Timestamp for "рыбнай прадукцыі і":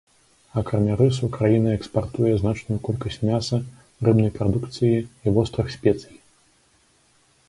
4.09-5.35